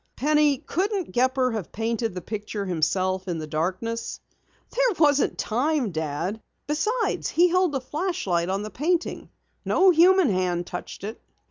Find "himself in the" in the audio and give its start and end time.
2.65-3.45